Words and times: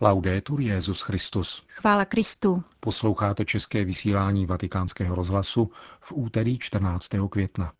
Laudetur 0.00 0.60
Jezus 0.60 1.00
Christus. 1.00 1.62
Chvála 1.68 2.04
Kristu. 2.04 2.62
Posloucháte 2.80 3.44
české 3.44 3.84
vysílání 3.84 4.46
Vatikánského 4.46 5.14
rozhlasu 5.14 5.70
v 6.00 6.12
úterý 6.12 6.58
14. 6.58 7.08
května. 7.30 7.72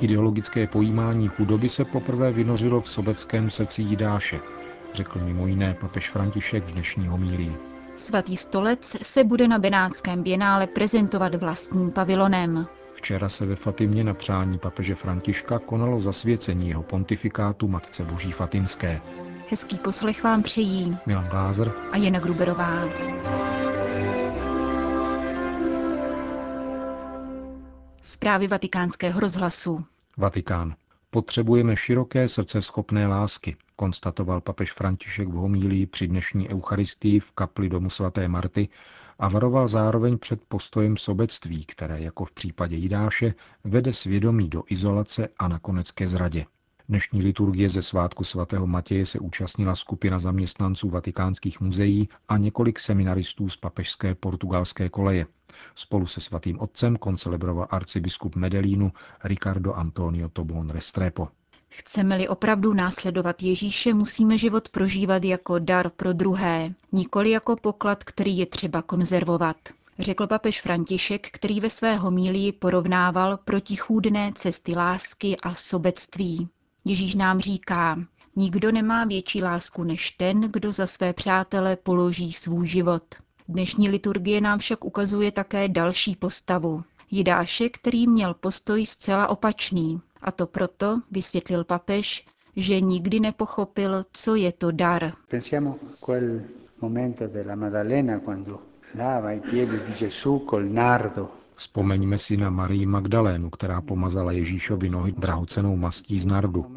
Ideologické 0.00 0.66
pojímání 0.66 1.28
chudoby 1.28 1.68
se 1.68 1.84
poprvé 1.84 2.32
vynořilo 2.32 2.80
v 2.80 2.88
sobeckém 2.88 3.50
srdci 3.50 3.82
Jidáše, 3.82 4.40
řekl 4.94 5.18
mimo 5.18 5.46
jiné 5.46 5.74
papež 5.80 6.10
František 6.10 6.64
v 6.64 6.72
dnešní 6.72 7.06
homílii. 7.06 7.56
Svatý 7.96 8.36
stolec 8.36 8.96
se 9.02 9.24
bude 9.24 9.48
na 9.48 9.58
Benátském 9.58 10.22
bienále 10.22 10.66
prezentovat 10.66 11.34
vlastním 11.34 11.90
pavilonem. 11.90 12.66
Včera 12.94 13.28
se 13.28 13.46
ve 13.46 13.56
Fatimě 13.56 14.04
na 14.04 14.14
přání 14.14 14.58
papeže 14.58 14.94
Františka 14.94 15.58
konalo 15.58 16.00
zasvěcení 16.00 16.68
jeho 16.68 16.82
pontifikátu 16.82 17.68
Matce 17.68 18.04
Boží 18.04 18.32
Fatimské. 18.32 19.00
Hezký 19.48 19.78
poslech 19.78 20.24
vám 20.24 20.42
přejí 20.42 20.98
Milan 21.06 21.28
Glázer 21.28 21.72
a 21.92 21.96
Jana 21.96 22.18
Gruberová. 22.20 22.88
Zprávy 28.02 28.48
vatikánského 28.48 29.20
rozhlasu. 29.20 29.84
Vatikán. 30.16 30.74
Potřebujeme 31.10 31.76
široké 31.76 32.28
srdce 32.28 32.62
schopné 32.62 33.06
lásky, 33.06 33.56
konstatoval 33.76 34.40
papež 34.40 34.72
František 34.72 35.28
v 35.28 35.32
homílii 35.32 35.86
při 35.86 36.08
dnešní 36.08 36.48
eucharistii 36.48 37.20
v 37.20 37.32
kapli 37.32 37.68
domu 37.68 37.90
svaté 37.90 38.28
Marty 38.28 38.68
a 39.18 39.28
varoval 39.28 39.68
zároveň 39.68 40.18
před 40.18 40.44
postojem 40.48 40.96
sobectví, 40.96 41.64
které 41.64 42.00
jako 42.00 42.24
v 42.24 42.32
případě 42.32 42.76
Jidáše 42.76 43.34
vede 43.64 43.92
svědomí 43.92 44.48
do 44.48 44.62
izolace 44.68 45.28
a 45.38 45.48
nakonec 45.48 45.90
ke 45.90 46.08
zradě. 46.08 46.46
Dnešní 46.88 47.22
liturgie 47.22 47.68
ze 47.68 47.82
svátku 47.82 48.24
svatého 48.24 48.66
Matěje 48.66 49.06
se 49.06 49.18
účastnila 49.18 49.74
skupina 49.74 50.18
zaměstnanců 50.18 50.90
vatikánských 50.90 51.60
muzeí 51.60 52.08
a 52.28 52.36
několik 52.36 52.78
seminaristů 52.78 53.48
z 53.48 53.56
papežské 53.56 54.14
portugalské 54.14 54.88
koleje. 54.88 55.26
Spolu 55.74 56.06
se 56.06 56.20
svatým 56.20 56.60
otcem 56.60 56.96
koncelebroval 56.96 57.66
arcibiskup 57.70 58.36
Medellínu 58.36 58.92
Ricardo 59.24 59.72
Antonio 59.74 60.28
Tobon 60.28 60.70
Restrepo. 60.70 61.28
Chceme-li 61.76 62.28
opravdu 62.28 62.72
následovat 62.72 63.42
Ježíše, 63.42 63.94
musíme 63.94 64.38
život 64.38 64.68
prožívat 64.68 65.24
jako 65.24 65.58
dar 65.58 65.90
pro 65.90 66.12
druhé, 66.12 66.74
nikoli 66.92 67.30
jako 67.30 67.56
poklad, 67.56 68.04
který 68.04 68.38
je 68.38 68.46
třeba 68.46 68.82
konzervovat. 68.82 69.56
Řekl 69.98 70.26
papež 70.26 70.60
František, 70.60 71.30
který 71.30 71.60
ve 71.60 71.70
své 71.70 71.96
homílii 71.96 72.52
porovnával 72.52 73.36
protichůdné 73.36 74.32
cesty 74.34 74.74
lásky 74.76 75.36
a 75.36 75.54
sobectví. 75.54 76.48
Ježíš 76.84 77.14
nám 77.14 77.40
říká, 77.40 77.98
nikdo 78.36 78.72
nemá 78.72 79.04
větší 79.04 79.42
lásku 79.42 79.84
než 79.84 80.10
ten, 80.10 80.40
kdo 80.40 80.72
za 80.72 80.86
své 80.86 81.12
přátele 81.12 81.76
položí 81.76 82.32
svůj 82.32 82.66
život. 82.66 83.04
Dnešní 83.48 83.88
liturgie 83.88 84.40
nám 84.40 84.58
však 84.58 84.84
ukazuje 84.84 85.32
také 85.32 85.68
další 85.68 86.16
postavu. 86.16 86.84
Jidáše, 87.10 87.68
který 87.68 88.06
měl 88.06 88.34
postoj 88.34 88.86
zcela 88.86 89.26
opačný. 89.28 90.00
A 90.24 90.30
to 90.30 90.46
proto, 90.46 91.00
vysvětlil 91.10 91.64
papež, 91.64 92.26
že 92.56 92.80
nikdy 92.80 93.20
nepochopil, 93.20 94.04
co 94.12 94.34
je 94.34 94.52
to 94.52 94.70
dar. 94.70 95.12
Pensiamo 95.28 95.78
quel 96.00 96.40
momento 96.80 97.26
della 97.26 97.54
Maddalena 97.54 98.18
quando 98.18 98.60
lava 98.94 99.32
i 99.32 99.40
piedi 99.40 99.78
di 99.86 99.92
Gesù 99.92 100.44
col 100.50 100.64
nardo 100.64 101.30
Vzpomeňme 101.54 102.18
si 102.18 102.36
na 102.36 102.50
Marii 102.50 102.86
Magdalénu, 102.86 103.50
která 103.50 103.80
pomazala 103.80 104.32
Ježíšovi 104.32 104.90
nohy 104.90 105.12
drahocenou 105.12 105.76
mastí 105.76 106.18
z 106.18 106.26
nardu. 106.26 106.76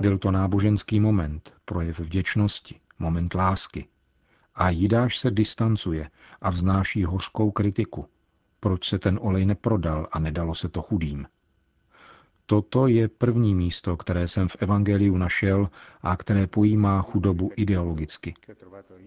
Byl 0.00 0.18
to 0.18 0.30
náboženský 0.30 1.00
moment, 1.00 1.54
projev 1.64 2.00
vděčnosti, 2.00 2.80
moment 2.98 3.34
lásky. 3.34 3.86
A 4.54 4.70
Jidáš 4.70 5.18
se 5.18 5.30
distancuje 5.30 6.10
a 6.40 6.50
vznáší 6.50 7.04
hořkou 7.04 7.50
kritiku. 7.50 8.06
Proč 8.60 8.88
se 8.88 8.98
ten 8.98 9.18
olej 9.22 9.46
neprodal 9.46 10.08
a 10.12 10.18
nedalo 10.18 10.54
se 10.54 10.68
to 10.68 10.82
chudým? 10.82 11.26
Toto 12.46 12.86
je 12.86 13.08
první 13.08 13.54
místo, 13.54 13.96
které 13.96 14.28
jsem 14.28 14.48
v 14.48 14.56
Evangeliu 14.60 15.16
našel 15.16 15.68
a 16.02 16.16
které 16.16 16.46
pojímá 16.46 17.02
chudobu 17.02 17.50
ideologicky. 17.56 18.34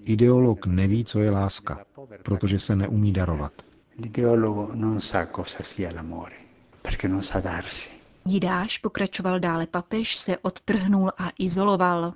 Ideolog 0.04 0.66
neví, 0.66 1.06
co 1.06 1.20
je 1.20 1.32
láska, 1.32 1.86
protože 2.24 2.60
se 2.60 2.76
neumí 2.76 3.12
darovat. 3.12 3.54
L'ideologo 3.98 4.72
non 4.76 5.02
sa 5.02 5.26
cosa 5.26 5.64
sia 5.64 5.92
l'amore, 5.96 6.36
perché 6.82 7.08
non 7.08 7.22
sa 7.22 7.40
darsi. 7.42 7.90
Jidáš, 8.26 8.78
pokračoval 8.78 9.40
dále 9.40 9.68
papež, 9.68 10.16
se 10.16 10.38
odtrhnul 10.38 11.12
a 11.18 11.32
izoloval. 11.40 12.14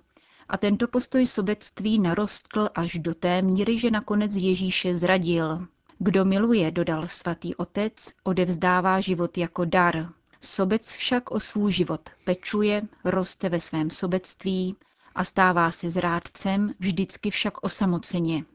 A 0.50 0.58
tento 0.58 0.88
postoj 0.88 1.26
sobectví 1.26 2.00
narostl 2.00 2.70
až 2.76 3.00
do 3.00 3.14
té 3.14 3.42
míry, 3.42 3.80
že 3.80 3.92
nakonec 3.92 4.36
Ježíše 4.36 4.98
zradil. 4.98 5.68
Kdo 6.00 6.26
miluje, 6.26 6.72
dodal 6.72 7.08
svatý 7.08 7.56
otec, 7.56 8.12
odevzdává 8.24 9.00
život 9.00 9.38
jako 9.38 9.66
dar. 9.66 10.10
Sobec 10.42 10.92
však 10.92 11.32
o 11.32 11.40
svůj 11.40 11.72
život 11.72 12.10
pečuje, 12.24 12.82
roste 13.06 13.50
ve 13.50 13.60
svém 13.60 13.90
sobectví 13.90 14.76
a 15.16 15.24
stává 15.24 15.72
se 15.72 15.90
zrádcem, 15.90 16.74
vždycky 16.80 17.30
však 17.30 17.64
osamoceně. 17.64 18.46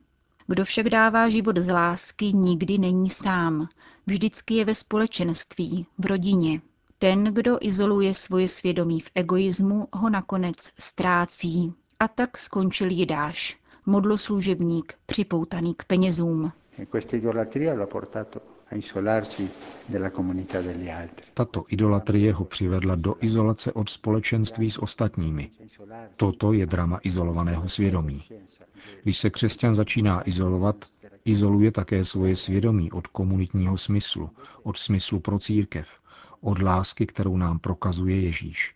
Kdo 0.47 0.65
však 0.65 0.89
dává 0.89 1.29
život 1.29 1.59
z 1.59 1.73
lásky, 1.73 2.33
nikdy 2.33 2.79
není 2.79 3.11
sám. 3.11 3.69
Vždycky 4.07 4.55
je 4.55 4.65
ve 4.65 4.75
společenství, 4.75 5.87
v 5.99 6.07
rodině. 6.07 6.61
Ten, 6.99 7.25
kdo 7.25 7.59
izoluje 7.61 8.15
svoje 8.15 8.49
svědomí 8.49 9.01
v 9.01 9.11
egoismu, 9.15 9.89
ho 9.93 10.11
nakonec 10.11 10.57
ztrácí. 10.79 11.73
A 12.01 12.09
tak 12.09 12.39
skončil 12.39 12.91
Jidáš, 12.91 13.59
modloslužebník, 13.87 14.95
připoutaný 15.07 15.75
k 15.75 15.85
penězům. 15.85 16.53
Tato 21.35 21.65
idolatrie 21.69 22.33
ho 22.33 22.45
přivedla 22.45 22.95
do 22.95 23.15
izolace 23.21 23.73
od 23.73 23.89
společenství 23.89 24.71
s 24.71 24.83
ostatními. 24.83 25.51
Toto 26.17 26.53
je 26.53 26.67
drama 26.67 27.01
izolovaného 27.03 27.69
svědomí. 27.69 28.23
Když 29.03 29.19
se 29.19 29.31
křesťan 29.31 29.75
začíná 29.75 30.29
izolovat, 30.29 30.77
izoluje 31.25 31.73
také 31.73 32.05
svoje 32.05 32.37
svědomí 32.37 32.93
od 32.93 33.07
komunitního 33.07 33.77
smyslu, 33.77 34.31
od 34.63 34.77
smyslu 34.77 35.21
pro 35.21 35.39
církev, 35.39 35.89
od 36.41 36.63
lásky, 36.63 37.07
kterou 37.07 37.37
nám 37.37 37.59
prokazuje 37.59 38.21
Ježíš. 38.21 38.75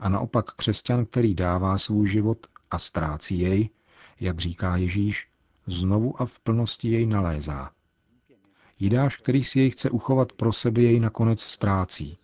A 0.00 0.08
naopak 0.08 0.54
křesťan, 0.54 1.06
který 1.06 1.34
dává 1.34 1.78
svůj 1.78 2.08
život 2.08 2.46
a 2.70 2.78
ztrácí 2.78 3.38
jej, 3.38 3.70
jak 4.20 4.40
říká 4.40 4.76
Ježíš, 4.76 5.28
znovu 5.66 6.22
a 6.22 6.26
v 6.26 6.40
plnosti 6.40 6.88
jej 6.88 7.06
nalézá. 7.06 7.70
Jidáš, 8.78 9.16
který 9.16 9.44
si 9.44 9.60
jej 9.60 9.70
chce 9.70 9.90
uchovat 9.90 10.32
pro 10.32 10.52
sebe, 10.52 10.82
jej 10.82 11.00
nakonec 11.00 11.40
ztrácí. 11.40 12.18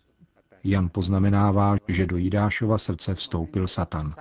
Jan 0.63 0.89
poznamenává, 0.89 1.75
že 1.87 2.05
do 2.05 2.17
Jidášova 2.17 2.77
srdce 2.77 3.15
vstoupil 3.15 3.67
Satan. 3.67 4.15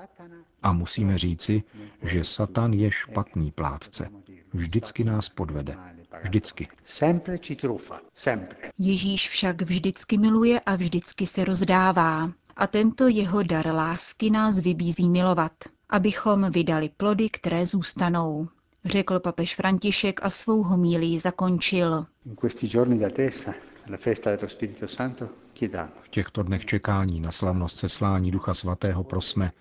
A 0.62 0.72
musíme 0.72 1.18
říci, 1.18 1.62
že 2.02 2.24
Satan 2.24 2.72
je 2.72 2.90
špatný 2.90 3.50
plátce. 3.50 4.08
Vždycky 4.52 5.04
nás 5.04 5.28
podvede. 5.28 5.76
Vždycky. 6.22 6.68
Ježíš 8.78 9.28
však 9.28 9.62
vždycky 9.62 10.18
miluje 10.18 10.60
a 10.60 10.76
vždycky 10.76 11.26
se 11.26 11.44
rozdává. 11.44 12.32
A 12.56 12.66
tento 12.66 13.08
jeho 13.08 13.42
dar 13.42 13.66
lásky 13.66 14.30
nás 14.30 14.58
vybízí 14.58 15.08
milovat, 15.08 15.52
abychom 15.88 16.50
vydali 16.50 16.88
plody, 16.88 17.30
které 17.30 17.66
zůstanou 17.66 18.48
řekl 18.84 19.20
papež 19.20 19.56
František 19.56 20.20
a 20.22 20.30
svou 20.30 20.62
homílii 20.62 21.20
zakončil. 21.20 22.06
V 26.02 26.08
těchto 26.08 26.42
dnech 26.42 26.64
čekání 26.64 27.20
na 27.20 27.30
slavnost 27.30 27.78
seslání 27.78 28.30
Ducha 28.30 28.54
Svatého 28.54 29.04
prosme, 29.04 29.52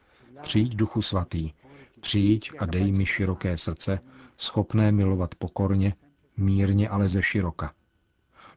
přijď 0.41 0.75
Duchu 0.75 1.01
Svatý, 1.01 1.51
přijď 2.01 2.51
a 2.59 2.65
dej 2.65 2.91
mi 2.91 3.06
široké 3.06 3.57
srdce, 3.57 4.00
schopné 4.38 4.91
milovat 4.91 5.35
pokorně, 5.35 5.94
mírně, 6.38 6.89
ale 6.89 7.09
ze 7.09 7.21
široka. 7.21 7.74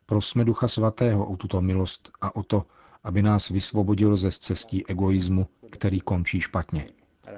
Prosme 0.06 0.44
Ducha 0.44 0.68
Svatého 0.68 1.26
o 1.26 1.36
tuto 1.36 1.60
milost 1.60 2.10
a 2.20 2.36
o 2.36 2.42
to, 2.42 2.66
aby 3.04 3.22
nás 3.22 3.48
vysvobodil 3.48 4.16
ze 4.16 4.30
cestí 4.30 4.86
egoismu, 4.86 5.46
který 5.70 6.00
končí 6.00 6.40
špatně. 6.40 6.88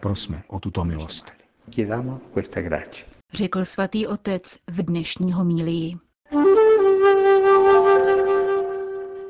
Prosme 0.01 0.43
o 0.49 0.61
tuto 0.61 0.85
milost. 0.85 1.33
Řekl 3.37 3.65
svatý 3.65 4.07
otec 4.07 4.59
v 4.67 4.83
dnešní 4.83 5.33
homílii. 5.33 5.97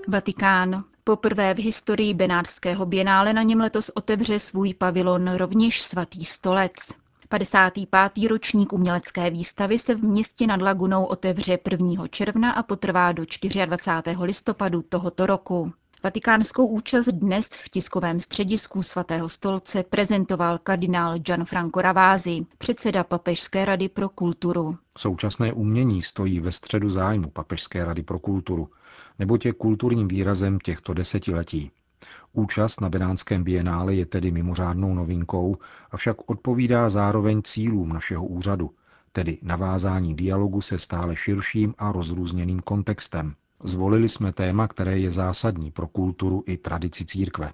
Vatikán. 0.09 0.85
Poprvé 1.05 1.55
v 1.55 1.59
historii 1.59 2.15
Benátského 2.15 2.87
bienále 2.87 3.33
na 3.33 3.43
něm 3.43 3.61
letos 3.61 3.91
otevře 3.95 4.39
svůj 4.39 4.75
pavilon 4.75 5.35
rovněž 5.35 5.83
svatý 5.83 6.25
stolec. 6.25 6.73
55. 7.29 8.29
ročník 8.29 8.73
umělecké 8.73 9.31
výstavy 9.31 9.79
se 9.79 9.95
v 9.95 10.03
městě 10.03 10.47
nad 10.47 10.63
Lagunou 10.63 11.05
otevře 11.05 11.59
1. 11.71 12.09
června 12.09 12.53
a 12.53 12.63
potrvá 12.63 13.13
do 13.13 13.25
24. 13.67 14.17
listopadu 14.23 14.83
tohoto 14.83 15.27
roku. 15.27 15.73
Vatikánskou 16.07 16.67
účast 16.67 17.07
dnes 17.09 17.49
v 17.49 17.69
tiskovém 17.69 18.21
středisku 18.21 18.83
svatého 18.83 19.29
stolce 19.29 19.83
prezentoval 19.83 20.59
kardinál 20.59 21.19
Gianfranco 21.19 21.83
Ravázi, 21.83 22.47
předseda 22.59 23.05
Papežské 23.05 23.65
rady 23.65 23.89
pro 23.89 24.09
kulturu. 24.09 24.77
Současné 24.99 25.53
umění 25.53 26.03
stojí 26.03 26.41
ve 26.41 26.53
středu 26.53 26.91
zájmu 26.91 27.31
Papežské 27.31 27.85
rady 27.85 28.03
pro 28.03 28.19
kulturu, 28.19 28.69
neboť 29.19 29.47
je 29.47 29.53
kulturním 29.53 30.09
výrazem 30.09 30.59
těchto 30.59 30.95
desetiletí. 30.95 31.71
Účast 32.33 32.81
na 32.81 32.89
Benánském 32.89 33.45
bienále 33.45 33.95
je 33.95 34.07
tedy 34.07 34.31
mimořádnou 34.31 34.95
novinkou, 34.95 35.57
avšak 35.91 36.31
odpovídá 36.31 36.91
zároveň 36.91 37.43
cílům 37.43 37.89
našeho 37.89 38.27
úřadu, 38.27 38.71
tedy 39.13 39.39
navázání 39.43 40.15
dialogu 40.17 40.61
se 40.61 40.79
stále 40.79 41.17
širším 41.17 41.75
a 41.79 41.93
rozrůzněným 41.93 42.61
kontextem. 42.61 43.35
Zvolili 43.65 44.09
jsme 44.09 44.33
téma, 44.33 44.69
které 44.69 44.99
je 44.99 45.11
zásadní 45.11 45.71
pro 45.71 45.87
kulturu 45.87 46.45
i 46.47 46.57
tradici 46.57 47.05
církve. 47.05 47.53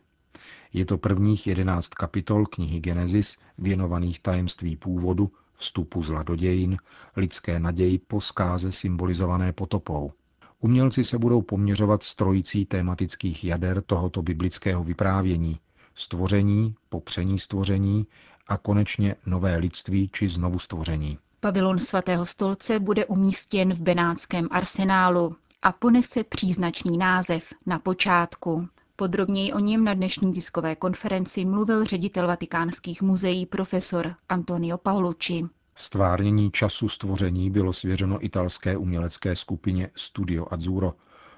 Je 0.72 0.84
to 0.84 0.98
prvních 0.98 1.46
jedenáct 1.46 1.88
kapitol 1.88 2.46
knihy 2.46 2.80
Genesis 2.80 3.36
věnovaných 3.58 4.20
tajemství 4.20 4.76
původu, 4.76 5.30
vstupu 5.54 6.02
zla 6.02 6.22
do 6.22 6.36
dějin, 6.36 6.76
lidské 7.16 7.60
naději 7.60 7.98
po 7.98 8.20
zkáze 8.20 8.72
symbolizované 8.72 9.52
potopou. 9.52 10.12
Umělci 10.60 11.04
se 11.04 11.18
budou 11.18 11.42
poměřovat 11.42 12.02
strojící 12.02 12.64
tématických 12.64 13.44
jader 13.44 13.82
tohoto 13.82 14.22
biblického 14.22 14.84
vyprávění, 14.84 15.58
stvoření, 15.94 16.74
popření 16.88 17.38
stvoření 17.38 18.06
a 18.46 18.56
konečně 18.56 19.16
nové 19.26 19.56
lidství 19.56 20.08
či 20.12 20.28
znovu 20.28 20.58
stvoření. 20.58 21.18
Pavilon 21.40 21.78
svatého 21.78 22.26
stolce 22.26 22.80
bude 22.80 23.06
umístěn 23.06 23.74
v 23.74 23.80
Benátském 23.82 24.48
arsenálu 24.50 25.36
a 25.62 25.72
ponese 25.72 26.24
příznačný 26.24 26.98
název 26.98 27.54
na 27.66 27.78
počátku. 27.78 28.68
Podrobněji 28.96 29.52
o 29.52 29.58
něm 29.58 29.84
na 29.84 29.94
dnešní 29.94 30.32
tiskové 30.32 30.76
konferenci 30.76 31.44
mluvil 31.44 31.84
ředitel 31.84 32.26
vatikánských 32.26 33.02
muzeí 33.02 33.46
profesor 33.46 34.14
Antonio 34.28 34.78
Paolucci. 34.78 35.42
Stvárnění 35.74 36.50
času 36.50 36.88
stvoření 36.88 37.50
bylo 37.50 37.72
svěřeno 37.72 38.24
italské 38.24 38.76
umělecké 38.76 39.36
skupině 39.36 39.90
Studio 39.94 40.46
Azzurro. 40.50 40.92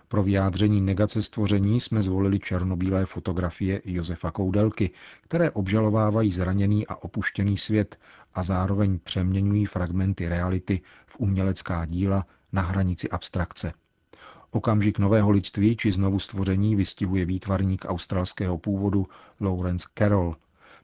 Pro 0.08 0.22
vyjádření 0.22 0.80
negace 0.80 1.22
stvoření 1.22 1.80
jsme 1.80 2.02
zvolili 2.02 2.38
černobílé 2.38 3.06
fotografie 3.06 3.82
Josefa 3.84 4.30
Koudelky, 4.30 4.90
které 5.20 5.50
obžalovávají 5.50 6.30
zraněný 6.30 6.86
a 6.86 6.96
opuštěný 6.96 7.56
svět 7.56 7.98
a 8.34 8.42
zároveň 8.42 8.98
přeměňují 8.98 9.66
fragmenty 9.66 10.28
reality 10.28 10.80
v 11.06 11.20
umělecká 11.20 11.86
díla 11.86 12.26
na 12.52 12.62
hranici 12.62 13.10
abstrakce. 13.10 13.72
Okamžik 14.54 14.98
nového 14.98 15.30
lidství 15.30 15.76
či 15.76 15.92
znovu 15.92 16.18
stvoření 16.18 16.76
vystihuje 16.76 17.24
výtvarník 17.24 17.84
australského 17.88 18.58
původu 18.58 19.06
Lawrence 19.40 19.88
Carroll. 19.98 20.36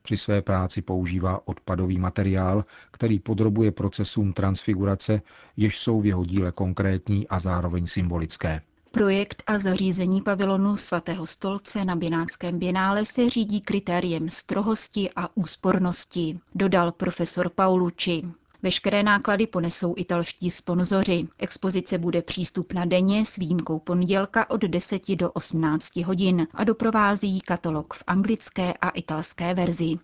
Při 0.03 0.17
své 0.17 0.43
práci 0.43 0.83
používá 0.83 1.41
odpadový 1.49 1.99
materiál, 1.99 2.65
který 2.91 3.19
podrobuje 3.19 3.73
procesům 3.73 4.33
transfigurace, 4.33 5.23
jež 5.57 5.79
jsou 5.79 6.01
v 6.01 6.07
jeho 6.07 6.25
díle 6.25 6.53
konkrétní 6.53 7.29
a 7.29 7.39
zároveň 7.39 7.87
symbolické. 7.87 8.61
Projekt 8.91 9.43
a 9.47 9.59
zařízení 9.59 10.23
pavilonu 10.23 10.77
svatého 10.77 11.27
stolce 11.27 11.85
na 11.85 11.97
Binátském 11.97 12.59
bienále 12.59 13.07
se 13.07 13.31
řídí 13.31 13.61
kritériem 13.61 14.31
strohosti 14.31 15.11
a 15.17 15.37
úspornosti, 15.37 16.41
dodal 16.55 16.93
profesor 16.93 17.49
Paulucci. 17.49 18.23
Veškeré 18.63 19.03
náklady 19.03 19.47
ponesou 19.47 19.95
italští 19.97 20.51
sponzoři. 20.51 21.29
Expozice 21.39 21.99
bude 21.99 22.23
přístupna 22.23 22.85
denně 22.85 23.27
s 23.27 23.37
výjimkou 23.37 23.79
pondělka 23.79 24.51
od 24.51 24.61
10 24.61 25.03
do 25.17 25.31
18 25.31 25.97
hodin 25.97 26.47
a 26.55 26.65
doprovází 26.65 27.41
katalog 27.41 27.95
v 27.95 28.03
anglické 28.07 28.75
a 28.75 28.89
italské 28.89 29.55
verzi. 29.55 29.97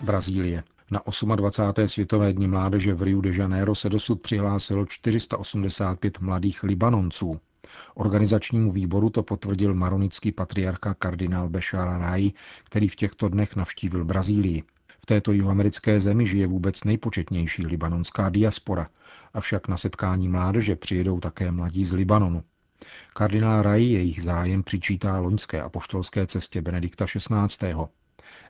Brazílie. 0.00 0.64
Na 0.90 1.02
28. 1.36 1.88
světové 1.88 2.32
dní 2.32 2.48
mládeže 2.48 2.94
v 2.94 3.02
Rio 3.02 3.20
de 3.20 3.30
Janeiro 3.36 3.74
se 3.74 3.88
dosud 3.88 4.20
přihlásilo 4.20 4.86
485 4.86 6.20
mladých 6.20 6.62
Libanonců. 6.62 7.40
Organizačnímu 7.94 8.70
výboru 8.70 9.10
to 9.10 9.22
potvrdil 9.22 9.74
maronický 9.74 10.32
patriarcha 10.32 10.94
kardinál 10.94 11.48
Bešara 11.48 11.98
Rai, 11.98 12.32
který 12.64 12.88
v 12.88 12.96
těchto 12.96 13.28
dnech 13.28 13.56
navštívil 13.56 14.04
Brazílii. 14.04 14.62
V 15.00 15.06
této 15.06 15.32
jihoamerické 15.32 16.00
zemi 16.00 16.26
žije 16.26 16.46
vůbec 16.46 16.84
nejpočetnější 16.84 17.66
libanonská 17.66 18.28
diaspora, 18.28 18.88
avšak 19.34 19.68
na 19.68 19.76
setkání 19.76 20.28
mládeže 20.28 20.76
přijedou 20.76 21.20
také 21.20 21.50
mladí 21.52 21.84
z 21.84 21.92
Libanonu. 21.92 22.42
Kardinál 23.14 23.62
Rai 23.62 23.84
jejich 23.84 24.22
zájem 24.22 24.62
přičítá 24.62 25.18
loňské 25.18 25.62
apoštolské 25.62 26.26
cestě 26.26 26.62
Benedikta 26.62 27.06
XVI. 27.06 27.74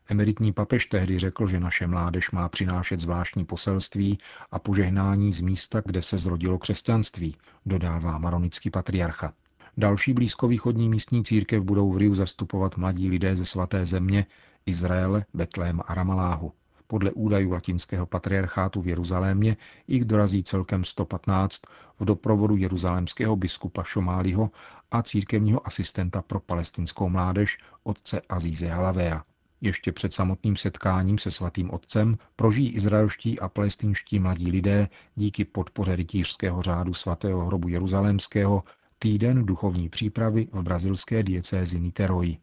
Emeritní 0.08 0.52
papež 0.52 0.86
tehdy 0.86 1.18
řekl, 1.18 1.46
že 1.46 1.60
naše 1.60 1.86
mládež 1.86 2.30
má 2.30 2.48
přinášet 2.48 3.00
zvláštní 3.00 3.44
poselství 3.44 4.18
a 4.50 4.58
požehnání 4.58 5.32
z 5.32 5.40
místa, 5.40 5.82
kde 5.84 6.02
se 6.02 6.18
zrodilo 6.18 6.58
křesťanství, 6.58 7.36
dodává 7.66 8.18
maronický 8.18 8.70
patriarcha. 8.70 9.32
Další 9.76 10.12
blízkovýchodní 10.12 10.88
místní 10.88 11.24
církev 11.24 11.62
budou 11.62 11.92
v 11.92 11.96
Riu 11.96 12.14
zastupovat 12.14 12.76
mladí 12.76 13.10
lidé 13.10 13.36
ze 13.36 13.44
svaté 13.44 13.86
země, 13.86 14.26
Izraele, 14.66 15.24
Betlém 15.34 15.80
a 15.86 15.94
Ramaláhu. 15.94 16.52
Podle 16.86 17.10
údajů 17.10 17.50
latinského 17.50 18.06
patriarchátu 18.06 18.82
v 18.82 18.88
Jeruzalémě 18.88 19.56
jich 19.88 20.04
dorazí 20.04 20.42
celkem 20.42 20.84
115 20.84 21.62
v 21.98 22.04
doprovodu 22.04 22.56
jeruzalémského 22.56 23.36
biskupa 23.36 23.82
Šomáliho 23.82 24.50
a 24.90 25.02
církevního 25.02 25.66
asistenta 25.66 26.22
pro 26.22 26.40
palestinskou 26.40 27.08
mládež 27.08 27.58
otce 27.82 28.20
Azíze 28.28 28.68
Halavea. 28.68 29.24
Ještě 29.60 29.92
před 29.92 30.12
samotným 30.12 30.56
setkáním 30.56 31.18
se 31.18 31.30
svatým 31.30 31.70
otcem 31.70 32.18
prožijí 32.36 32.70
izraelští 32.70 33.40
a 33.40 33.48
palestinští 33.48 34.18
mladí 34.18 34.50
lidé 34.50 34.88
díky 35.14 35.44
podpoře 35.44 35.96
rytířského 35.96 36.62
řádu 36.62 36.94
svatého 36.94 37.46
hrobu 37.46 37.68
jeruzalémského 37.68 38.62
týden 38.98 39.46
duchovní 39.46 39.88
přípravy 39.88 40.48
v 40.52 40.62
brazilské 40.62 41.22
diecézi 41.22 41.80
Niteroji. 41.80 42.38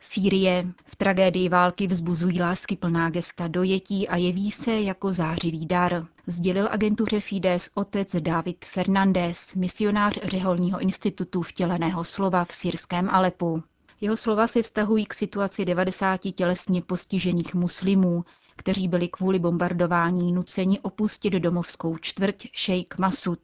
Sýrie. 0.00 0.66
V 0.84 0.96
tragédii 0.96 1.48
války 1.48 1.86
vzbuzují 1.86 2.40
lásky 2.40 2.76
plná 2.76 3.10
gesta 3.10 3.48
dojetí 3.48 4.08
a 4.08 4.16
jeví 4.16 4.50
se 4.50 4.80
jako 4.80 5.12
zářivý 5.12 5.66
dar. 5.66 6.06
Sdělil 6.26 6.68
agentuře 6.70 7.20
Fides 7.20 7.70
otec 7.74 8.16
David 8.20 8.64
Fernandez, 8.64 9.54
misionář 9.54 10.18
Řeholního 10.22 10.80
institutu 10.80 11.42
vtěleného 11.42 12.04
slova 12.04 12.44
v 12.44 12.52
syrském 12.52 13.10
Alepu. 13.10 13.62
Jeho 14.04 14.16
slova 14.16 14.46
se 14.46 14.62
vztahují 14.62 15.06
k 15.06 15.14
situaci 15.14 15.64
90 15.64 16.20
tělesně 16.34 16.82
postižených 16.82 17.54
muslimů, 17.54 18.24
kteří 18.56 18.88
byli 18.88 19.08
kvůli 19.08 19.38
bombardování 19.38 20.32
nuceni 20.32 20.80
opustit 20.80 21.32
domovskou 21.32 21.96
čtvrť 21.96 22.46
Sheikh 22.56 22.98
Masud. 22.98 23.38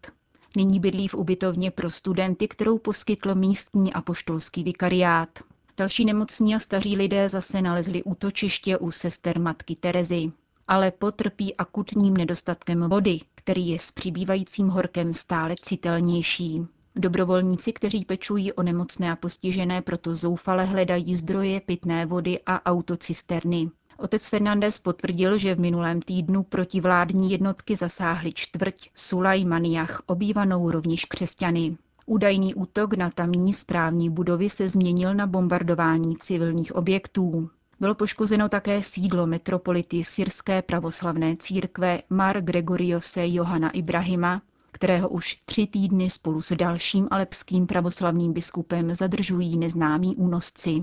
Nyní 0.57 0.81
bydlí 0.81 1.09
v 1.09 1.15
ubytovně 1.15 1.71
pro 1.71 1.91
studenty, 1.91 2.49
kterou 2.49 2.79
poskytl 2.79 3.35
místní 3.35 3.93
apoštolský 3.93 4.65
vikariát. 4.65 5.29
Další 5.77 6.05
nemocní 6.05 6.55
a 6.55 6.59
staří 6.59 6.97
lidé 6.97 7.29
zase 7.29 7.63
nalezli 7.63 8.03
útočiště 8.03 8.79
u 8.79 8.91
sester 8.91 9.41
matky 9.41 9.77
Terezy. 9.77 10.33
Ale 10.69 10.91
potrpí 10.91 11.57
akutním 11.57 12.17
nedostatkem 12.17 12.89
vody, 12.89 13.21
který 13.35 13.69
je 13.69 13.79
s 13.79 13.91
přibývajícím 13.91 14.69
horkem 14.69 15.15
stále 15.15 15.55
citelnější. 15.63 16.67
Dobrovolníci, 16.97 17.73
kteří 17.73 18.05
pečují 18.05 18.53
o 18.53 18.63
nemocné 18.63 19.13
a 19.13 19.17
postižené, 19.17 19.83
proto 19.83 20.17
zoufale 20.17 20.65
hledají 20.65 21.17
zdroje 21.17 21.61
pitné 21.61 22.07
vody 22.07 22.41
a 22.47 22.67
autocisterny. 22.67 23.71
Otec 23.99 24.29
Fernandez 24.29 24.79
potvrdil, 24.79 25.39
že 25.39 25.55
v 25.55 25.61
minulém 25.61 26.03
týdnu 26.03 26.43
protivládní 26.43 27.31
jednotky 27.31 27.77
zasáhly 27.77 28.33
čtvrť 28.33 28.89
Sulajmaniach, 28.95 30.03
obývanou 30.07 30.71
rovněž 30.71 31.05
křesťany. 31.05 31.77
Údajný 32.07 32.55
útok 32.55 32.95
na 32.95 33.11
tamní 33.11 33.53
správní 33.53 34.11
budovy 34.11 34.51
se 34.51 34.69
změnil 34.69 35.15
na 35.15 35.27
bombardování 35.27 36.17
civilních 36.17 36.75
objektů. 36.75 37.51
Bylo 37.81 37.95
poškozeno 37.95 38.49
také 38.49 38.83
sídlo 38.83 39.27
metropolity 39.27 40.05
syrské 40.05 40.63
pravoslavné 40.63 41.37
církve 41.37 42.03
Mar 42.11 42.41
Gregoriose 42.41 43.27
Johana 43.27 43.71
Ibrahima, 43.71 44.43
kterého 44.71 45.09
už 45.09 45.35
tři 45.45 45.67
týdny 45.67 46.11
spolu 46.11 46.43
s 46.43 46.57
dalším 46.57 47.09
alepským 47.11 47.67
pravoslavným 47.67 48.33
biskupem 48.33 48.95
zadržují 48.95 49.59
neznámí 49.59 50.17
únosci. 50.17 50.83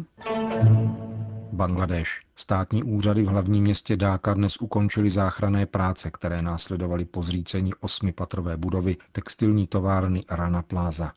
Bangladeš. 1.52 2.22
Státní 2.36 2.84
úřady 2.84 3.24
v 3.24 3.28
hlavním 3.28 3.64
městě 3.64 3.96
Dáka 3.98 4.34
dnes 4.34 4.58
ukončily 4.58 5.10
záchranné 5.10 5.66
práce, 5.66 6.12
které 6.12 6.42
následovaly 6.42 7.06
po 7.06 7.24
zřícení 7.24 7.74
osmipatrové 7.80 8.58
budovy 8.58 8.98
textilní 9.12 9.68
továrny 9.68 10.24
Rana 10.30 10.62
Plaza. 10.62 11.12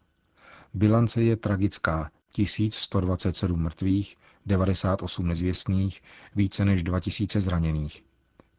Bilance 0.75 1.23
je 1.23 1.37
tragická. 1.37 2.11
1127 2.33 3.63
mrtvých, 3.63 4.17
98 4.47 5.27
nezvěstných, 5.29 6.03
více 6.37 6.65
než 6.65 6.83
2000 6.83 7.41
zraněných. 7.41 8.03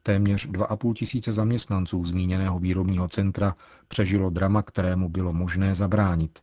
Téměř 0.03 0.48
2,5 0.48 0.93
tisíce 0.93 1.31
zaměstnanců 1.31 2.05
zmíněného 2.05 2.60
výrobního 2.60 3.08
centra 3.08 3.55
přežilo 3.88 4.29
drama, 4.29 4.62
kterému 4.62 5.10
bylo 5.10 5.34
možné 5.34 5.75
zabránit. 5.75 6.39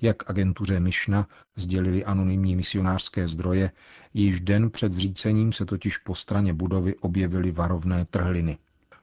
Jak 0.00 0.30
agentuře 0.30 0.80
Myšna 0.80 1.28
sdělili 1.56 2.04
anonymní 2.04 2.56
misionářské 2.56 3.28
zdroje, 3.28 3.70
již 4.14 4.40
den 4.40 4.70
před 4.70 4.92
zřícením 4.92 5.52
se 5.52 5.64
totiž 5.64 5.98
po 5.98 6.14
straně 6.14 6.54
budovy 6.54 6.96
objevily 6.96 7.50
varovné 7.50 8.04
trhliny. 8.04 8.58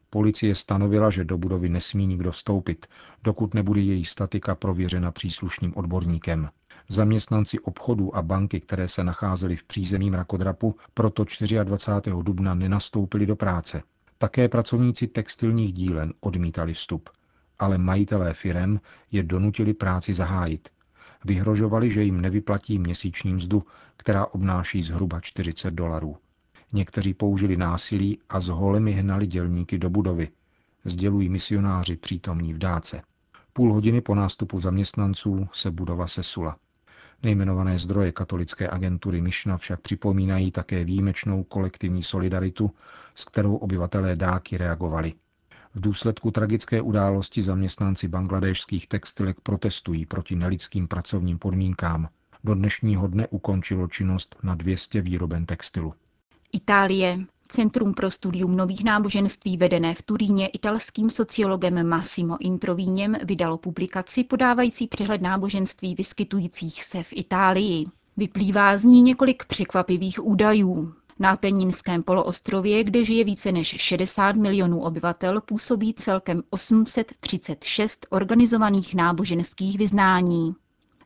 Policie 0.09 0.55
stanovila, 0.55 1.09
že 1.09 1.25
do 1.25 1.37
budovy 1.37 1.69
nesmí 1.69 2.07
nikdo 2.07 2.31
vstoupit, 2.31 2.87
dokud 3.23 3.53
nebude 3.53 3.81
její 3.81 4.05
statika 4.05 4.55
prověřena 4.55 5.11
příslušným 5.11 5.73
odborníkem. 5.75 6.49
Zaměstnanci 6.89 7.59
obchodů 7.59 8.15
a 8.15 8.21
banky, 8.21 8.59
které 8.59 8.87
se 8.87 9.03
nacházely 9.03 9.55
v 9.55 9.63
přízemí 9.63 10.11
mrakodrapu, 10.11 10.75
proto 10.93 11.25
24. 11.63 12.23
dubna 12.23 12.53
nenastoupili 12.55 13.25
do 13.25 13.35
práce. 13.35 13.83
Také 14.21 14.49
pracovníci 14.49 15.07
textilních 15.07 15.73
dílen 15.73 16.13
odmítali 16.19 16.73
vstup, 16.73 17.09
ale 17.59 17.77
majitelé 17.77 18.33
firem 18.33 18.79
je 19.11 19.23
donutili 19.23 19.73
práci 19.73 20.13
zahájit. 20.13 20.69
Vyhrožovali, 21.25 21.91
že 21.91 22.03
jim 22.03 22.21
nevyplatí 22.21 22.79
měsíční 22.79 23.33
mzdu, 23.33 23.63
která 23.97 24.25
obnáší 24.25 24.83
zhruba 24.83 25.19
40 25.19 25.71
dolarů. 25.71 26.17
Někteří 26.71 27.13
použili 27.13 27.57
násilí 27.57 28.19
a 28.29 28.39
s 28.39 28.47
holemi 28.47 28.91
hnali 28.91 29.27
dělníky 29.27 29.77
do 29.77 29.89
budovy, 29.89 30.29
sdělují 30.85 31.29
misionáři 31.29 31.95
přítomní 31.95 32.53
v 32.53 32.57
dáce. 32.57 33.01
Půl 33.53 33.73
hodiny 33.73 34.01
po 34.01 34.15
nástupu 34.15 34.59
zaměstnanců 34.59 35.47
se 35.53 35.71
budova 35.71 36.07
sesula. 36.07 36.57
Nejmenované 37.23 37.77
zdroje 37.77 38.11
katolické 38.11 38.69
agentury 38.69 39.21
Mišna 39.21 39.57
však 39.57 39.81
připomínají 39.81 40.51
také 40.51 40.83
výjimečnou 40.83 41.43
kolektivní 41.43 42.03
solidaritu, 42.03 42.71
s 43.15 43.25
kterou 43.25 43.55
obyvatelé 43.55 44.15
Dáky 44.15 44.57
reagovali. 44.57 45.13
V 45.75 45.81
důsledku 45.81 46.31
tragické 46.31 46.81
události 46.81 47.41
zaměstnanci 47.41 48.07
bangladéšských 48.07 48.87
textilek 48.87 49.37
protestují 49.41 50.05
proti 50.05 50.35
nelidským 50.35 50.87
pracovním 50.87 51.39
podmínkám. 51.39 52.09
Do 52.43 52.55
dnešního 52.55 53.07
dne 53.07 53.27
ukončilo 53.27 53.87
činnost 53.87 54.35
na 54.43 54.55
200 54.55 55.01
výroben 55.01 55.45
textilu. 55.45 55.93
Itálie. 56.51 57.19
Centrum 57.51 57.93
pro 57.93 58.11
studium 58.11 58.57
nových 58.57 58.83
náboženství 58.83 59.57
vedené 59.57 59.95
v 59.95 60.01
Turíně 60.01 60.47
italským 60.47 61.09
sociologem 61.09 61.87
Massimo 61.87 62.37
Introvíněm 62.41 63.15
vydalo 63.23 63.57
publikaci 63.57 64.23
podávající 64.23 64.87
přehled 64.87 65.21
náboženství 65.21 65.95
vyskytujících 65.95 66.83
se 66.83 67.03
v 67.03 67.09
Itálii. 67.11 67.85
Vyplývá 68.17 68.77
z 68.77 68.83
ní 68.83 69.01
několik 69.01 69.45
překvapivých 69.45 70.25
údajů. 70.25 70.93
Na 71.19 71.37
Peninském 71.37 72.03
poloostrově, 72.03 72.83
kde 72.83 73.05
žije 73.05 73.23
více 73.23 73.51
než 73.51 73.67
60 73.67 74.35
milionů 74.35 74.81
obyvatel, 74.81 75.41
působí 75.41 75.93
celkem 75.93 76.43
836 76.49 78.07
organizovaných 78.09 78.95
náboženských 78.95 79.77
vyznání. 79.77 80.55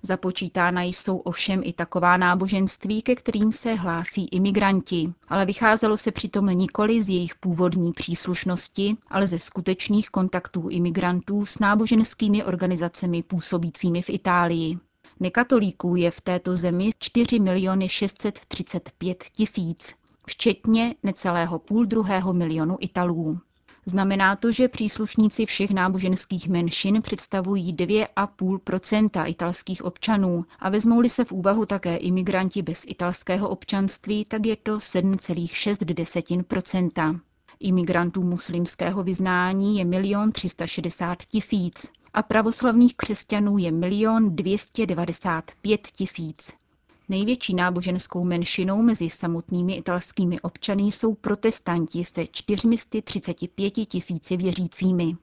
Započítána 0.06 0.82
jsou 0.82 1.18
ovšem 1.18 1.62
i 1.64 1.74
taková 1.74 2.18
náboženství, 2.18 3.02
ke 3.02 3.16
kterým 3.16 3.52
se 3.52 3.74
hlásí 3.74 4.26
imigranti, 4.26 5.14
ale 5.28 5.46
vycházelo 5.46 5.98
se 5.98 6.12
přitom 6.12 6.46
nikoli 6.46 7.04
z 7.04 7.10
jejich 7.10 7.36
původní 7.36 7.92
příslušnosti, 7.92 8.98
ale 9.08 9.28
ze 9.28 9.40
skutečných 9.40 10.10
kontaktů 10.10 10.68
imigrantů 10.70 11.46
s 11.46 11.60
náboženskými 11.60 12.44
organizacemi 12.44 13.24
působícími 13.24 14.02
v 14.02 14.10
Itálii. 14.10 14.78
Nekatolíků 15.20 15.96
je 15.96 16.12
v 16.12 16.22
této 16.22 16.58
zemi 16.58 16.90
4 17.00 17.40
miliony 17.40 17.90
635 17.90 19.24
tisíc, 19.24 19.94
včetně 20.28 20.96
necelého 21.04 21.60
půl 21.60 21.86
druhého 21.86 22.34
milionu 22.34 22.78
Italů. 22.80 23.40
Znamená 23.86 24.36
to, 24.36 24.52
že 24.52 24.68
příslušníci 24.68 25.46
všech 25.46 25.72
náboženských 25.72 26.50
menšin 26.50 27.02
představují 27.02 27.76
2,5% 27.76 29.30
italských 29.30 29.86
občanů 29.86 30.46
a 30.60 30.70
vezmou-li 30.70 31.10
se 31.10 31.26
v 31.26 31.32
úvahu 31.32 31.66
také 31.66 31.96
imigranti 31.96 32.62
bez 32.62 32.84
italského 32.88 33.50
občanství, 33.50 34.26
tak 34.26 34.46
je 34.46 34.56
to 34.56 34.78
7,6% 34.78 37.20
Imigrantů 37.60 38.24
muslimského 38.24 39.04
vyznání 39.04 39.78
je 39.78 39.86
1 39.86 40.32
360 40.32 41.24
tisíc 41.24 41.92
a 42.14 42.24
pravoslavných 42.24 42.98
křesťanů 42.98 43.58
je 43.58 43.66
1 43.66 44.20
295 44.30 45.88
tisíc. 45.88 46.54
Největší 47.10 47.56
náboženskou 47.56 48.24
menšinou 48.24 48.82
mezi 48.82 49.10
samotnými 49.10 49.76
italskými 49.76 50.42
občany 50.42 50.84
jsou 50.84 51.14
protestanti 51.14 52.06
se 52.06 52.26
435 52.32 53.72
tisíci 53.72 54.38
věřícími. 54.38 55.16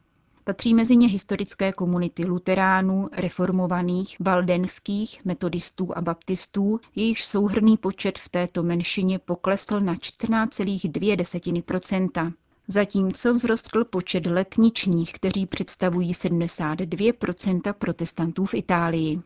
Patří 0.45 0.75
mezi 0.75 0.97
ně 0.97 1.09
historické 1.09 1.73
komunity 1.73 2.27
luteránů, 2.27 3.09
reformovaných, 3.13 4.17
valdenských, 4.21 5.25
metodistů 5.25 5.99
a 5.99 6.01
baptistů, 6.01 6.81
jejichž 6.97 7.25
souhrný 7.25 7.77
počet 7.77 8.19
v 8.19 8.29
této 8.29 8.63
menšině 8.63 9.19
poklesl 9.19 9.81
na 9.81 9.95
14,2% 9.95 12.33
zatímco 12.69 13.35
vzrostl 13.35 13.85
počet 13.85 14.27
letničních, 14.27 15.13
kteří 15.13 15.47
představují 15.47 16.13
72% 16.13 17.73
protestantů 17.73 18.45
v 18.45 18.55
Itálii. 18.55 19.21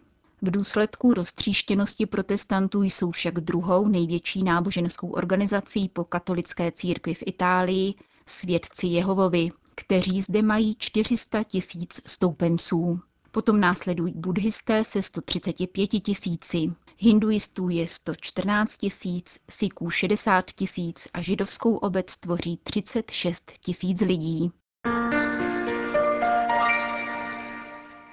V 0.45 0.51
důsledku 0.51 1.15
roztříštěnosti 1.15 2.07
protestantů 2.07 2.83
jsou 2.83 3.11
však 3.11 3.35
druhou 3.35 3.89
největší 3.89 4.43
náboženskou 4.43 5.09
organizací 5.09 5.89
po 5.89 6.05
katolické 6.05 6.73
církvi 6.73 7.15
v 7.15 7.23
Itálii 7.27 7.95
svědci 8.27 8.87
Jehovovi, 8.87 9.51
kteří 9.75 10.23
zde 10.23 10.43
mají 10.43 10.77
400 10.79 11.43
tisíc 11.43 12.01
stoupenců. 12.07 13.01
Potom 13.31 13.61
následují 13.61 14.13
buddhisté 14.17 14.85
se 14.85 15.03
135 15.03 15.87
tisíci, 15.87 16.73
hinduistů 16.99 17.69
je 17.69 17.89
114 17.89 18.77
tisíc, 18.77 19.39
siků 19.51 19.91
60 19.91 20.51
tisíc 20.51 21.09
a 21.15 21.21
židovskou 21.21 21.77
obec 21.77 22.17
tvoří 22.17 22.61
36 22.65 23.53
tisíc 23.61 24.01
lidí. 24.01 24.53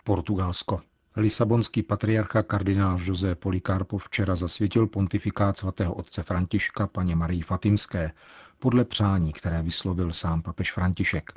Portugalsko. 0.03 0.90
Lisabonský 1.15 1.83
patriarcha 1.83 2.43
kardinál 2.43 2.99
José 3.01 3.35
Policarpo 3.35 3.97
včera 3.97 4.35
zasvětil 4.35 4.87
pontifikát 4.87 5.57
svatého 5.57 5.93
otce 5.93 6.23
Františka 6.23 6.87
paně 6.87 7.15
Marii 7.15 7.41
Fatimské 7.41 8.11
podle 8.59 8.85
přání, 8.85 9.33
které 9.33 9.61
vyslovil 9.61 10.13
sám 10.13 10.41
papež 10.41 10.71
František. 10.71 11.31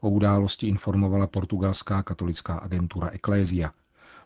O 0.00 0.10
události 0.10 0.66
informovala 0.66 1.26
portugalská 1.26 2.02
katolická 2.02 2.54
agentura 2.54 3.10
Ecclesia. 3.12 3.72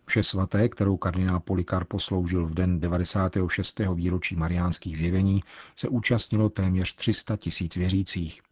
Vše 0.07 0.23
svaté, 0.23 0.69
kterou 0.69 0.97
kardinál 0.97 1.41
Policarpo 1.41 1.99
sloužil 1.99 2.47
v 2.47 2.55
den 2.55 2.81
96. 2.81 3.81
výročí 3.95 4.37
mariánských 4.37 4.99
zjevení, 4.99 5.43
se 5.77 5.89
účastnilo 5.89 6.49
téměř 6.49 6.95
300 6.95 7.37
tisíc 7.37 7.77
věřících. 7.77 8.43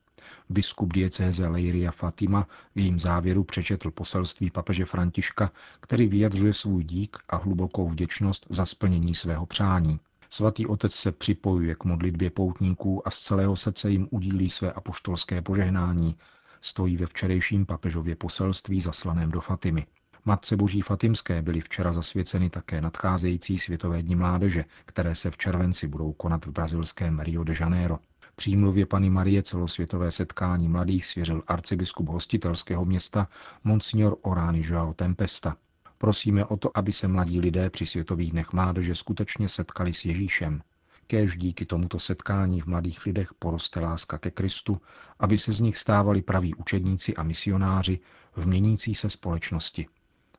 Biskup 0.49 0.93
diecéze 0.93 1.49
Leiria 1.49 1.91
Fatima 1.91 2.47
v 2.75 2.79
jejím 2.79 3.01
závěru 3.01 3.45
přečetl 3.45 3.91
poselství 3.91 4.51
papeže 4.51 4.85
Františka, 4.85 5.53
který 5.81 6.09
vyjadřuje 6.09 6.53
svůj 6.53 6.85
dík 6.85 7.17
a 7.29 7.37
hlubokou 7.37 7.89
vděčnost 7.89 8.47
za 8.51 8.67
splnění 8.67 9.15
svého 9.15 9.47
přání. 9.47 10.01
Svatý 10.31 10.67
otec 10.67 10.95
se 10.95 11.13
připojuje 11.13 11.75
k 11.75 11.85
modlitbě 11.85 12.31
poutníků 12.31 13.09
a 13.09 13.11
z 13.11 13.19
celého 13.19 13.57
srdce 13.57 13.91
jim 13.91 14.09
udílí 14.11 14.51
své 14.51 14.73
apoštolské 14.73 15.43
požehnání, 15.43 16.17
stojí 16.61 16.97
ve 16.97 17.07
včerejším 17.07 17.67
papežově 17.67 18.17
poselství 18.17 18.81
zaslaném 18.81 19.31
do 19.31 19.41
Fatimy. 19.41 19.87
Matce 20.25 20.57
Boží 20.57 20.81
Fatimské 20.81 21.43
byly 21.43 21.61
včera 21.61 21.93
zasvěceny 21.93 22.51
také 22.51 22.81
nadcházející 22.81 23.59
světové 23.59 24.03
dní 24.03 24.17
mládeže, 24.17 24.65
které 24.87 25.15
se 25.15 25.31
v 25.31 25.37
červenci 25.37 25.89
budou 25.89 26.13
konat 26.13 26.47
v 26.47 26.51
brazilském 26.51 27.21
Rio 27.21 27.45
de 27.45 27.55
Janeiro. 27.61 27.99
Přímluvě 28.37 28.87
Pany 28.87 29.11
Marie 29.11 29.43
celosvětové 29.43 30.11
setkání 30.11 30.69
mladých 30.69 31.07
svěřil 31.07 31.43
arcibiskup 31.47 32.09
hostitelského 32.09 32.85
města 32.85 33.29
Monsignor 33.65 34.17
Orani 34.23 34.63
Joao 34.65 34.95
Tempesta. 34.95 35.57
Prosíme 35.99 36.45
o 36.45 36.57
to, 36.57 36.79
aby 36.79 36.93
se 36.93 37.09
mladí 37.09 37.41
lidé 37.41 37.71
při 37.71 37.87
Světových 37.87 38.33
dnech 38.33 38.53
mládeže 38.53 38.95
skutečně 38.95 39.49
setkali 39.49 39.93
s 39.93 40.05
Ježíšem. 40.05 40.63
Kéž 41.07 41.37
díky 41.37 41.67
tomuto 41.67 41.99
setkání 41.99 42.61
v 42.61 42.67
mladých 42.67 43.07
lidech 43.07 43.35
poroste 43.35 43.81
láska 43.81 44.19
ke 44.19 44.31
Kristu, 44.31 44.81
aby 45.19 45.39
se 45.39 45.53
z 45.53 45.61
nich 45.61 45.77
stávali 45.77 46.23
praví 46.23 46.55
učedníci 46.55 47.17
a 47.17 47.23
misionáři 47.23 47.99
v 48.37 48.47
měnící 48.47 48.95
se 48.95 49.11
společnosti. 49.11 49.87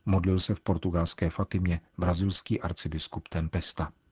Modlil 0.06 0.40
se 0.40 0.56
v 0.56 0.62
portugalské 0.62 1.30
Fatimě 1.30 1.82
brazilský 1.98 2.62
arcibiskup 2.62 3.28
Tempesta. 3.28 3.92